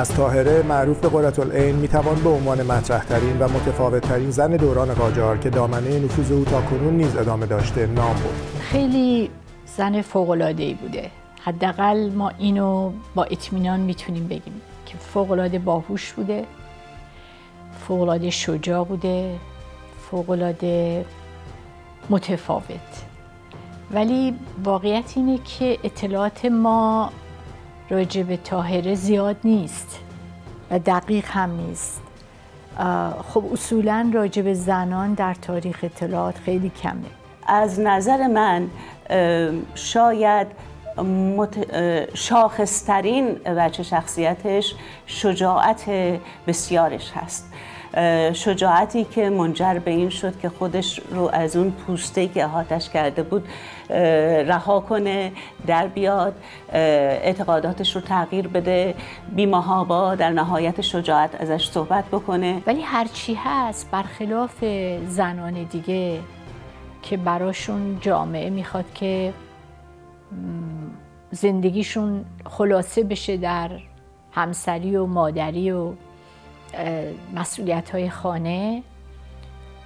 [0.00, 5.38] از تاهره معروف به قررت العین می‌توان به عنوان مطرحترین و متفاوتترین زن دوران قاجار
[5.38, 8.60] که دامنه نفوذ او تا کنون نیز ادامه داشته نام برد.
[8.60, 9.30] خیلی
[9.76, 11.10] زن فوق‌العاده‌ای بوده.
[11.44, 16.44] حداقل ما اینو با اطمینان می‌تونیم بگیم که فوق‌العاده باهوش بوده
[17.88, 19.36] فوق‌العاده شجاع بوده
[20.10, 21.04] فوق‌العاده
[22.10, 23.04] متفاوت.
[23.90, 27.10] ولی واقعیت اینه که اطلاعات ما
[27.90, 29.98] راجع به تاهره زیاد نیست
[30.70, 32.00] و دقیق هم نیست.
[33.28, 37.10] خب اصولا راجع به زنان در تاریخ اطلاعات خیلی کمه.
[37.46, 38.68] از نظر من
[39.74, 40.46] شاید
[42.14, 44.74] شاخصترین وجه شخصیتش
[45.06, 45.84] شجاعت
[46.46, 47.52] بسیارش هست.
[48.32, 53.22] شجاعتی که منجر به این شد که خودش رو از اون پوسته که احاتش کرده
[53.22, 53.48] بود
[54.46, 55.32] رها کنه
[55.66, 56.34] در بیاد
[56.72, 58.94] اعتقاداتش رو تغییر بده
[59.36, 62.62] بیمهابا در نهایت شجاعت ازش صحبت بکنه.
[62.66, 64.64] ولی هرچی هست برخلاف
[65.06, 66.20] زنان دیگه
[67.02, 69.32] که براشون جامعه می‌خواد که
[71.30, 73.70] زندگیشون خلاصه بشه در
[74.32, 75.92] همسری و مادری و
[77.34, 78.82] مسئولیت های خانه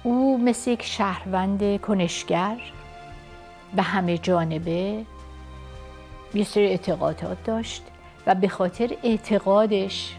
[0.03, 2.57] او مثل یک شهروند کنشگر.
[3.75, 5.05] به همه جانبه
[6.33, 7.83] یه سری اعتقادات داشت
[8.27, 10.15] و به خاطر اعتقادش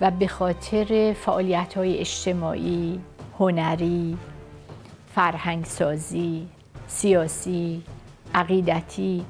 [0.00, 3.00] و به خاطر فعالیت های اجتماعی،
[3.38, 4.18] هنری،
[5.14, 6.48] فرهنگسازی،
[6.86, 7.82] سیاسی،
[8.34, 9.24] عقیدتی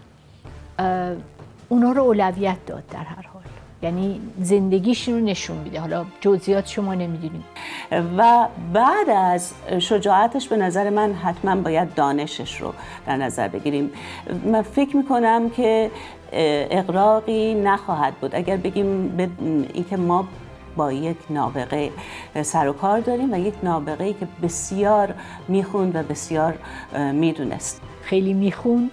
[1.68, 3.42] اونا رو اولویت داد در هر حال.
[3.86, 5.80] یعنی زندگیش رو نشون میده.
[5.80, 7.44] حالا جزئیات شما نمی‌دونیم.
[8.18, 12.72] و بعد از شجاعتش به نظر من حتما باید دانشش رو
[13.06, 13.90] در نظر بگیریم.
[14.44, 15.90] من فکر می‌کنم که
[16.70, 18.34] اقراقی نخواهد بود.
[18.34, 19.28] اگر بگیم به
[19.74, 20.28] اینکه ما
[20.76, 21.90] با یک نابغه
[22.42, 25.14] سر و کار داریم و یک نابغه ای که بسیار
[25.48, 26.54] می‌خوند و بسیار
[27.12, 27.80] می‌دونست.
[28.02, 28.90] خیلی می‌خوند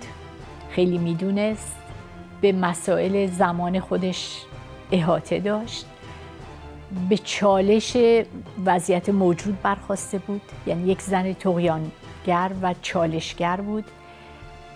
[0.70, 1.76] خیلی می‌دونست
[2.42, 4.46] به مسائل زمان خودش
[4.94, 5.86] احاطه داشت.
[7.10, 7.98] به چالش
[8.66, 10.42] وضعیت موجود برخواسته بود.
[10.68, 13.86] یعنی یک زن تقیانگر و چالشگر بود.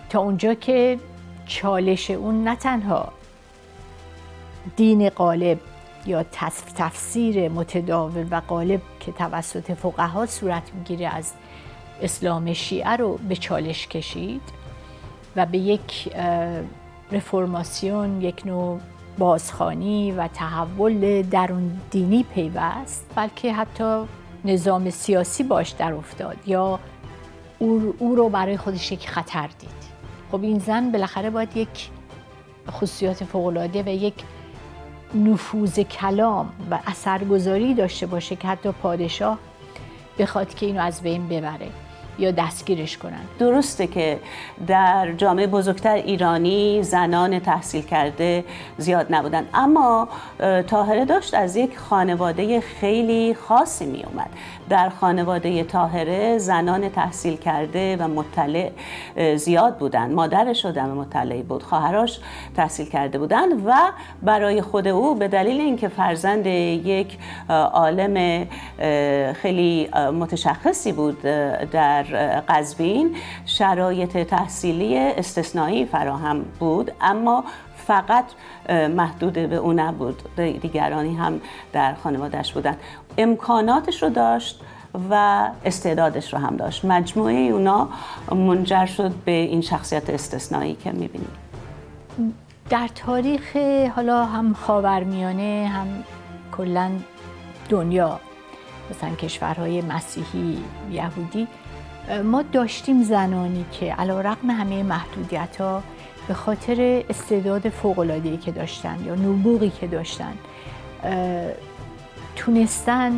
[0.10, 1.00] تا اونجا که
[1.46, 3.14] چالش اون نه تنها
[4.76, 5.60] دین غالب
[6.06, 6.24] یا
[6.78, 11.34] تفسیر متداول و غالب که توسط فقها صورت می‌گیره از
[12.02, 14.42] اسلام شیعه رو به چالش کشید
[15.36, 16.16] و به یک
[17.12, 18.80] رفرماسیون یک نوع
[19.18, 24.04] بازخانی و تحول درون دینی پیوست بلکه حتی
[24.46, 26.80] نظام سیاسی باش در افتاد یا
[27.60, 29.70] او, رو برای خودش یک خطر دید.
[30.32, 31.90] خب این زن بالاخره باید یک
[32.72, 34.14] خصوصیات فوقالعاده و یک
[35.16, 39.38] نفوذ کلام و اثرگذاری داشته باشه که حتی پادشاه
[40.20, 41.70] بخواد که اینو از بین ببره.
[42.20, 43.22] یا دستگیرش کنن.
[43.40, 44.20] درسته که
[44.68, 48.44] در جامعه بزرگتر ایرانی زنان تحصیل کرده
[48.78, 49.46] زیاد نبودن.
[49.54, 50.08] اما
[50.68, 54.30] تاهره داشت از یک خانواده خیلی خاصی می اومد
[54.70, 58.72] در خانواده تاهره زنان تحصیل کرده و مطلع
[59.36, 62.20] زیاد بودند مادرش آدم مطلعی بود خواهرش
[62.56, 63.74] تحصیل کرده بودند و
[64.22, 67.18] برای خود او به دلیل اینکه فرزند یک
[67.50, 68.48] عالم
[69.34, 71.22] خیلی متشخصی بود
[71.72, 72.06] در
[72.50, 77.44] قزوین شرایط تحصیلی استثنایی فراهم بود اما
[77.88, 78.26] فقط
[78.70, 80.36] محدود به او نبود.
[80.36, 81.42] دیگرانی هم
[81.74, 82.78] در خانوادهش بودن
[83.18, 84.62] امکاناتش رو داشت
[85.10, 86.86] و استعدادش رو هم داشت.
[86.86, 87.90] مجموعه اونا
[88.32, 91.32] منجر شد به این شخصیت استثنایی که می‌بینیم.
[92.70, 93.58] در تاریخ
[93.96, 95.88] حالا هم خاورمیانه هم
[96.58, 96.92] کلا
[97.70, 98.20] دنیا
[98.92, 100.58] مثلا کشورهای مسیحی
[100.92, 101.48] یهودی
[102.24, 105.84] ما داشتیم زنانی که علا رقم همه محدودیت ها
[106.28, 110.34] به خاطر استعداد فوقلادهی که داشتن یا نبوغی که داشتن
[112.36, 113.12] تونستن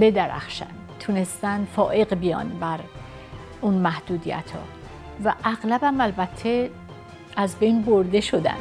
[0.00, 0.66] بدرخشن
[1.00, 2.80] تونستن فائق بیان بر
[3.60, 4.60] اون محدودیت ها
[5.24, 6.70] و اغلبم البته
[7.36, 8.56] از بین برده شدن.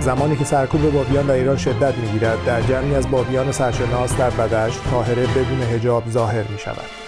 [0.00, 4.90] زمانی که سرکوب بابیان در ایران شدت می‌گیرد در جمعی از بابیان سرشناس در بدشت
[4.90, 7.03] طاهره بدون هجاب ظاهر می شود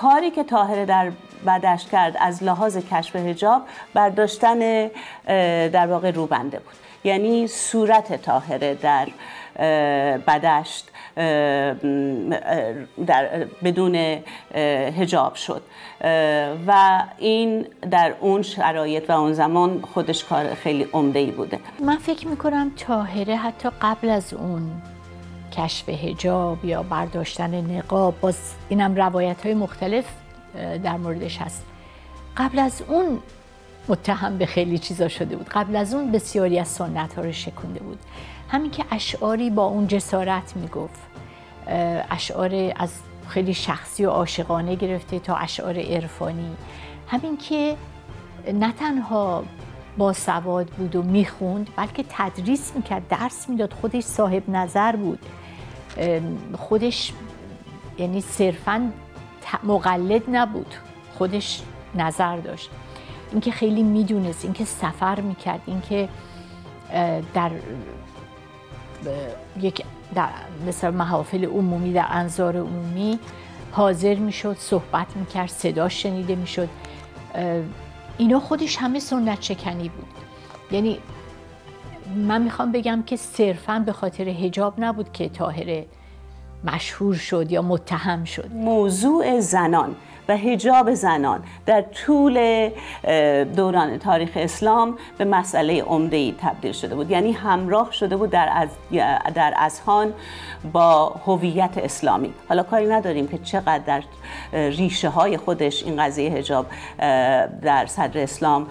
[0.00, 1.12] کاری که طاهره در
[1.46, 3.62] بدش کرد از لحاظ کشف هجاب
[3.94, 4.88] برداشتن
[5.68, 6.74] در واقع روبنده بود.
[7.04, 9.08] یعنی صورت طاهره در
[10.26, 10.88] بدشت
[13.06, 13.94] در بدون
[14.98, 15.62] هجاب شد.
[16.66, 21.58] و این در اون شرایط و اون زمان خودش کار خیلی عمده ای بوده.
[21.80, 24.82] من فکر می‌کنم تاهره حتی قبل از اون
[25.50, 28.38] کشف هجاب یا برداشتن نقاب باز
[28.68, 30.04] اینم روایت های مختلف
[30.54, 31.64] در موردش هست.
[32.36, 33.18] قبل از اون
[33.88, 35.48] متهم به خیلی چیزا شده بود.
[35.48, 37.98] قبل از اون بسیاری از سنت ها رو شکنده بود.
[38.48, 41.00] همین که اشعاری با اون جسارت می‌گفت.
[42.10, 42.92] اشعار از
[43.28, 46.56] خیلی شخصی و عاشقانه گرفته تا اشعار عرفانی.
[47.08, 47.76] همین که
[48.52, 49.44] نه تنها
[49.98, 55.18] با سواد بود و می‌خوند بلکه تدریس می‌کرد درس می‌داد خودش صاحب نظر بود.
[56.58, 57.12] خودش
[57.98, 58.92] یعنی صرفا
[59.64, 60.74] مقلد نبود.
[61.18, 61.62] خودش
[61.94, 62.70] نظر داشت.
[63.32, 66.08] اینکه خیلی می‌دونست اینکه سفر می‌کرد اینکه
[67.34, 67.50] در
[69.60, 69.84] یک
[70.14, 70.28] در
[70.66, 73.18] مثل محافل عمومی در انظار عمومی
[73.72, 76.68] حاضر می‌شد صحبت می‌کرد صدا شنیده می‌شد.
[78.18, 80.08] اینا خودش همه سنت شکنی بود.
[80.70, 80.98] یعنی
[82.16, 85.86] من می‌خوام بگم که صرفا به خاطر هجاب نبود که تاهره
[86.64, 88.50] مشهور شد یا متهم شد.
[88.52, 89.96] موضوع زنان.
[90.30, 92.68] و هجاب زنان در طول
[93.56, 97.10] دوران تاریخ اسلام به مسئله عمده تبدیل شده بود.
[97.10, 98.68] یعنی همراه شده بود در از
[99.34, 100.12] در اذهان
[100.72, 102.34] با هویت اسلامی.
[102.48, 104.02] حالا کاری نداریم که چقدر در
[104.52, 106.66] ریشه های خودش این قضیه هجاب
[107.62, 108.66] در صدر اسلام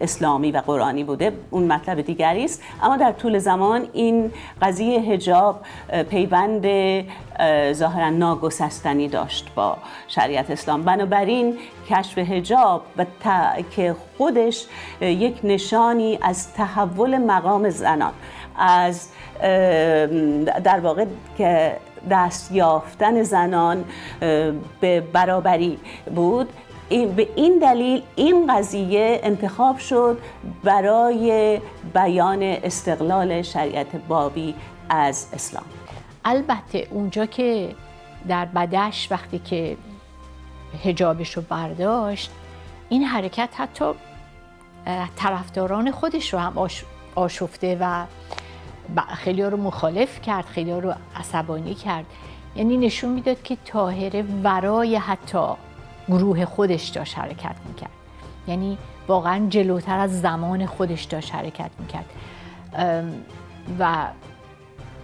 [0.00, 1.32] اسلامی و قرآنی بوده.
[1.50, 2.62] اون مطلب دیگری است.
[2.82, 4.32] اما در طول زمان این
[4.62, 5.60] قضیه هجاب
[6.10, 6.66] پیوند
[7.72, 9.76] ظاهرا ناگسستنی داشت با
[10.08, 11.58] شریعت اسلام بنابراین
[11.90, 13.06] کشف هجاب و
[13.76, 14.66] که خودش
[15.00, 18.12] یک نشانی از تحول مقام زنان
[18.58, 19.08] از
[20.64, 21.04] در واقع
[21.38, 21.76] که
[22.10, 23.84] دست یافتن زنان
[24.80, 25.78] به برابری
[26.16, 26.48] بود.
[26.88, 30.18] این به این دلیل این قضیه انتخاب شد
[30.64, 31.60] برای
[31.94, 34.54] بیان استقلال شریعت بابی
[34.88, 35.64] از اسلام.
[36.24, 37.68] البته اونجا که
[38.28, 39.76] در بدش وقتی که
[40.84, 42.30] هجابش رو برداشت.
[42.88, 43.84] این حرکت حتی
[45.16, 46.68] طرفداران خودش رو هم
[47.14, 48.04] آشفته و
[49.14, 52.04] خیلی رو مخالف کرد خیلی رو عصبانی کرد.
[52.56, 55.46] یعنی نشون می‌داد که تاهره ورای حتی
[56.08, 57.90] گروه خودش داشت حرکت می‌کرد.
[58.48, 58.78] یعنی
[59.08, 62.10] واقعا جلوتر از زمان خودش داشت حرکت می‌کرد.
[63.78, 64.06] و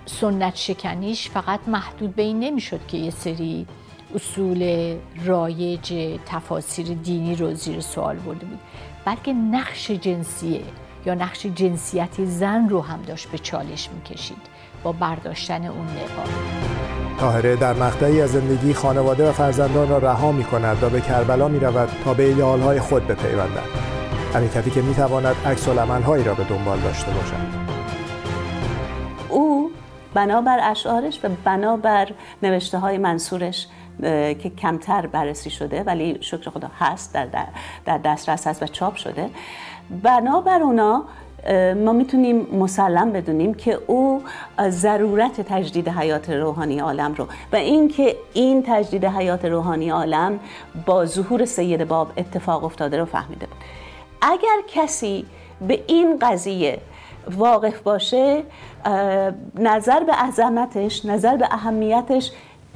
[0.07, 3.67] سنت شکنیش فقط محدود به این نمی‌شد که یه سری
[4.15, 4.95] اصول
[5.25, 8.59] رایج تفاسیر دینی رو زیر سوال برده بود.
[9.05, 10.63] بلکه نقش جنسیه
[11.07, 14.37] یا نقش جنسیتی زن رو هم داشت به چالش می‌کشید
[14.83, 16.29] با برداشتن اون نقاب
[17.21, 21.49] طاهره در مقطعی از زندگی خانواده و فرزندان را رها می کند و به کربلا
[21.49, 23.69] می رود تا به ایدئالهای خود بپیوندد.
[24.35, 27.65] حرکتی که می تواند عکس هایی را به دنبال داشته باشد.
[29.29, 29.71] او
[30.15, 32.09] بنابر اشعارش و بنابر
[32.43, 33.69] نوشته های منصورش
[34.03, 37.27] که کمتر بررسی شده ولی شکر خدا هست در,
[37.85, 39.31] در دسترس هست و چاپ شده.
[40.03, 41.05] بنابر اونا
[41.85, 44.23] ما می‌تونیم مسلم بدونیم که او
[44.69, 50.41] ضرورت تجدید حیات روحانی عالم رو و اینکه این تجدید حیات روحانی عالم
[50.87, 53.57] با ظهور سید باب اتفاق افتاده رو فهمیده بود.
[54.23, 55.27] اگر کسی
[55.69, 56.79] به این قضیه
[57.31, 58.43] واقف باشه
[59.55, 62.33] نظر به عظمتش نظر به اهمیتش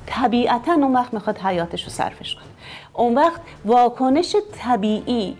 [0.08, 2.44] طبیعتا اون وقت می‌خواد حیاتش رو صرفش کنه.
[2.94, 5.36] اون وقت واکنش طبیعی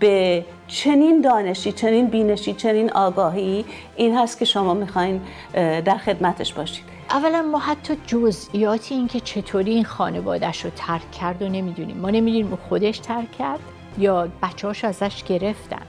[0.00, 3.64] به چنین دانشی چنین بینشی چنین آگاهی
[3.96, 5.20] این هست که شما می‌خواین
[5.54, 6.84] در خدمتش باشید.
[7.10, 11.96] اولا ما حتی جزئیاتی این که چطوری این خانوادهش رو ترک کرد و نمی‌دونیم.
[11.96, 13.60] ما نمی‌دونیم خودش ترک کرد
[13.98, 15.82] یا بچهاش ازش گرفتن.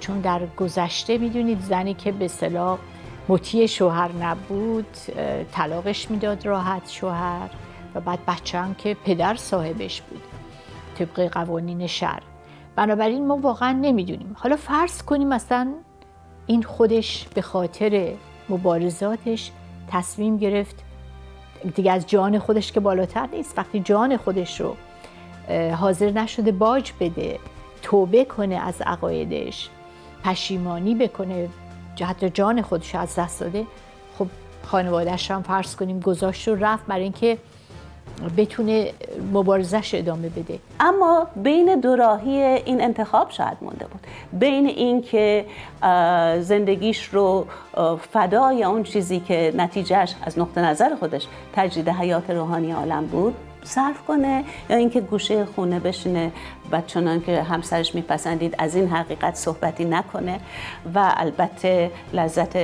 [0.00, 2.78] چون در گذشته می‌دونید زنی که به صلاح
[3.28, 4.96] مطیع شوهر نبود
[5.52, 7.50] طلاقش می‌داد راحت شوهر
[7.94, 10.22] و بعد بچه هم که پدر صاحبش بود
[10.98, 12.22] طبق قوانین شهر
[12.76, 14.36] بنابراین ما واقعا نمی‌دونیم.
[14.38, 15.72] حالا فرض کنیم مثلا
[16.46, 18.12] این خودش به خاطر
[18.48, 19.50] مبارزاتش
[19.88, 20.76] تصمیم گرفت
[21.74, 24.76] دیگه از جان خودش که بالاتر نیست وقتی جان خودش رو
[25.74, 27.38] حاضر نشده باج بده
[27.82, 29.68] توبه کنه از عقایدش
[30.24, 31.48] پشیمانی بکنه
[32.04, 33.66] حتی جان خودش از دست داده.
[34.18, 34.26] خب
[34.66, 37.38] خانوادهش هم فرض کنیم گذاشت و رفت برای اینکه
[38.36, 38.92] بتونه
[39.32, 40.58] مبارزش ادامه بده.
[40.80, 44.00] اما بین دوراهی این انتخاب شاید مونده بود.
[44.32, 45.46] بین این که
[46.40, 47.46] زندگیش رو
[48.12, 53.34] فدای اون چیزی که نتیجهش از نقطه نظر خودش تجدید حیات روحانی عالم بود
[53.66, 56.32] صرف کنه یا اینکه گوشه خونه بشینه
[56.72, 60.40] و چنان که همسرش میپسندید از این حقیقت صحبتی نکنه
[60.94, 62.56] و البته لذت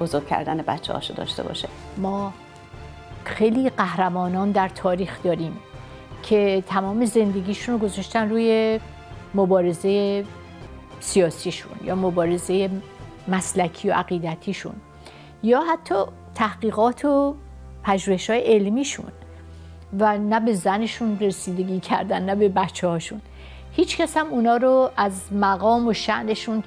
[0.00, 1.68] بزرگ کردن بچه هاشو داشته باشه.
[1.96, 2.32] ما
[3.24, 5.56] خیلی قهرمانان در تاریخ داریم
[6.22, 8.80] که تمام زندگیشون رو گذاشتن روی
[9.34, 10.24] مبارزه
[11.00, 12.70] سیاسیشون یا مبارزه
[13.28, 14.74] مسلکی و عقیدتیشون
[15.42, 15.94] یا حتی
[16.34, 17.34] تحقیقات و
[17.82, 19.12] پژوهش های علمیشون.
[19.98, 23.20] و نه به زنشون رسیدگی کردن نه به بچه هاشون
[23.72, 26.62] هیچ کس هم اونا رو از مقام و شعنشون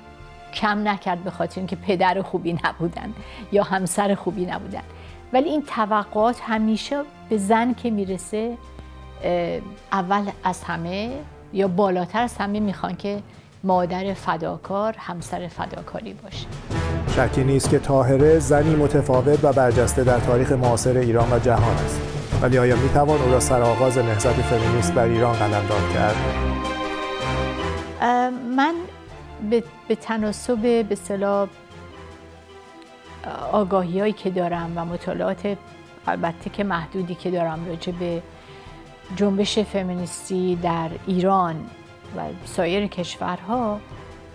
[0.54, 3.14] کم نکرد به خاطر اینکه پدر خوبی نبودن
[3.52, 4.82] یا همسر خوبی نبودن.
[5.34, 8.58] ولی این توقعات همیشه به زن که می‌رسه
[9.92, 11.12] اول از همه
[11.54, 13.20] یا بالاتر از همه می‌خوان که
[13.64, 16.48] مادر فداکار همسر فداکاری باشه.
[17.16, 22.13] شکی نیست که تاهره زنی متفاوت و برجسته در تاریخ معاصر ایران و جهان است.
[22.44, 26.16] ولی آیا می‌توان او را سرآغاز نهضت فمینیست بر ایران قلمداد کرد؟
[28.56, 28.76] من
[29.88, 31.48] به, تناسب به صلاح
[33.52, 35.58] آگاهی هایی که دارم و مطالعات
[36.08, 38.22] البته که محدودی که دارم راجع به
[39.16, 41.56] جنبش فمینیستی در ایران
[42.18, 43.80] و سایر کشورها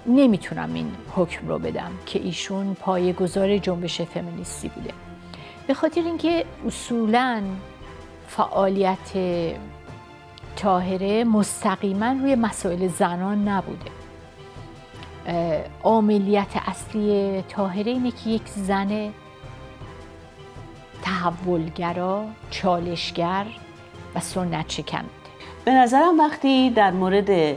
[0.06, 4.90] نمی‌تونم این حکم رو بدم که ایشون پای گذار جنبش فمینیستی بوده.
[5.66, 7.42] به خاطر اینکه اصولا
[8.28, 9.14] فعالیت
[10.56, 13.90] تاهره مستقیما روی مسائل زنان نبوده.
[15.82, 19.10] عاملیت اصلی تاهره اینه که یک زن
[21.02, 23.46] تحولگرا چالشگر
[24.14, 25.04] و سنت شکن
[25.64, 27.56] به نظرم وقتی در مورد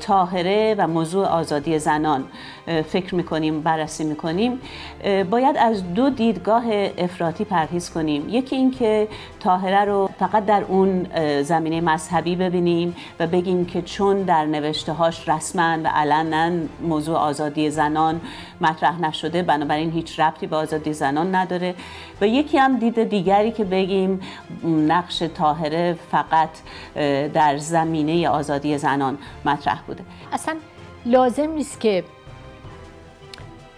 [0.00, 2.24] تاهره و موضوع آزادی زنان
[2.88, 4.60] فکر می‌کنیم بررسی می‌کنیم.
[5.30, 6.64] باید از دو دیدگاه
[6.98, 8.28] افراطی پرهیز کنیم.
[8.28, 9.08] یکی اینکه
[9.40, 11.06] تاهره رو فقط در اون
[11.42, 16.50] زمینه مذهبی ببینیم و بگیم که چون در نوشته هاش رسما و علنا
[16.82, 18.20] موضوع آزادی زنان
[18.60, 21.74] مطرح نشده بنابراین هیچ ربطی به آزادی زنان نداره.
[22.20, 24.20] و یکی هم دید دیگری که بگیم
[24.64, 26.48] نقش تاهره فقط
[27.34, 30.04] در زمینه آزادی زنان مطرح بوده.
[30.32, 30.56] اصلا
[31.06, 32.04] لازم نیست که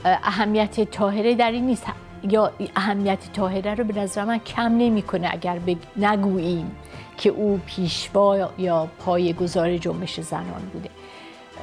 [0.04, 1.86] اهمیت تاهره در این نیست.
[2.30, 5.58] یا اهمیت تاهره رو به نظر من کم نمی‌کنه اگر
[5.96, 6.76] نگوییم
[7.16, 10.90] که او پیشوا یا پای گذار جنبش زنان بوده.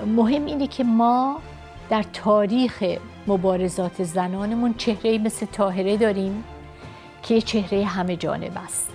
[0.06, 1.40] مهم اینه که ما
[1.90, 2.84] در تاریخ
[3.28, 6.44] مبارزات زنانمون چهره مثل تاهره داریم
[7.24, 8.90] که چهره همه جانب است.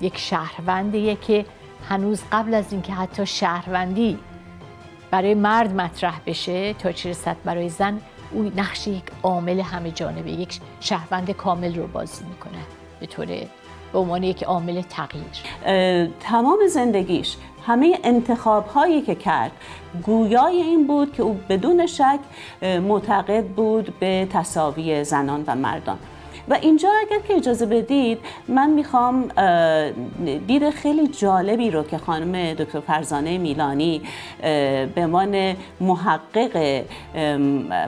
[0.00, 1.44] یک شهروندیه که
[1.88, 4.18] هنوز قبل از اینکه حتی شهروندی
[5.10, 8.00] برای مرد مطرح بشه تا چه رسد برای زن
[8.32, 12.58] او نقش یک عامل همه جانبه یک شهروند کامل رو بازی می‌کنه.
[13.00, 13.26] به طور
[13.92, 15.24] به عنوان یک عامل تغییر.
[16.20, 17.36] تمام زندگیش
[17.66, 19.52] همه انتخاب هایی که کرد
[20.02, 22.18] گویای این بود که او بدون شک
[22.62, 25.98] معتقد بود به تصاوی زنان و مردان.
[26.50, 29.28] و اینجا اگر که اجازه بدید من می‌خوام
[30.46, 34.02] دید خیلی جالبی رو که خانم دکتر فرزانه میلانی
[34.94, 36.84] به عنوان محقق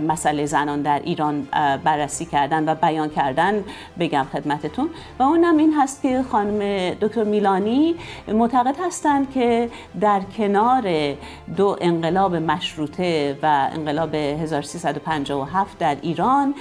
[0.08, 1.48] مسئله زنان در ایران
[1.84, 3.64] بررسی کردن و بیان کردن
[3.98, 4.90] بگم خدمتتون.
[5.18, 7.94] و اونم این هست که خانم دکتر میلانی
[8.28, 11.14] معتقد هستند که در کنار
[11.56, 16.54] دو انقلاب مشروطه و انقلاب 1357 در ایران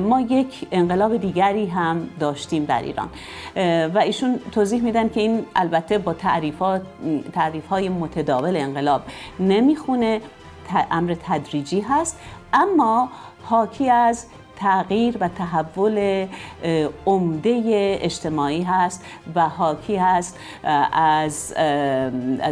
[0.00, 3.08] ما یک انقلاب دیگری هم داشتیم در ایران.
[3.94, 6.12] و ایشون توضیح میدن که این البته با
[7.32, 9.02] تعریف های متداول انقلاب
[9.40, 10.20] نمی‌خونه
[10.90, 12.20] امر تدریجی هست.
[12.52, 13.08] اما
[13.42, 16.26] حاکی از تغییر و تحول
[17.06, 17.62] عمده
[18.02, 19.04] اجتماعی هست
[19.34, 20.38] و حاکی هست
[20.92, 21.54] از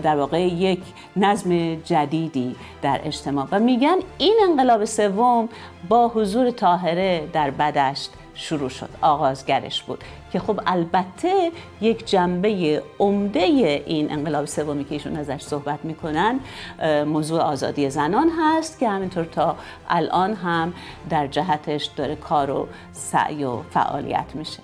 [0.02, 0.80] در واقع یک
[1.16, 3.46] نظم جدیدی در اجتماع.
[3.52, 5.48] و میگن این انقلاب سوم
[5.88, 10.04] با حضور طاهره در بدشت شروع شد آغازگرش بود.
[10.32, 13.40] که خب البته یک جنبه عمده
[13.86, 16.40] این انقلاب سومی که ایشون ازش صحبت می‌کنن
[17.06, 19.56] موضوع آزادی زنان هست که همینطور تا
[19.88, 20.74] الان هم
[21.10, 24.60] در جهتش داره کار و سعی و فعالیت میشه.